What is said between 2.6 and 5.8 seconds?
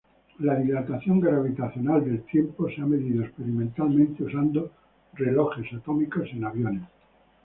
se ha medido experimentalmente usando relojes